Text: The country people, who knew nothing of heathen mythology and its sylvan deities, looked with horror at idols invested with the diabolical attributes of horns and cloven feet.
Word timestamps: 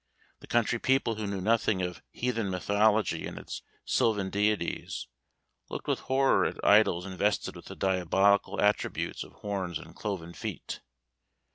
The 0.39 0.47
country 0.47 0.79
people, 0.79 1.13
who 1.13 1.27
knew 1.27 1.41
nothing 1.41 1.83
of 1.83 2.01
heathen 2.09 2.49
mythology 2.49 3.27
and 3.27 3.37
its 3.37 3.61
sylvan 3.85 4.31
deities, 4.31 5.05
looked 5.69 5.87
with 5.87 5.99
horror 5.99 6.43
at 6.43 6.57
idols 6.65 7.05
invested 7.05 7.55
with 7.55 7.65
the 7.65 7.75
diabolical 7.75 8.59
attributes 8.59 9.23
of 9.23 9.33
horns 9.33 9.77
and 9.77 9.95
cloven 9.95 10.33
feet. 10.33 10.79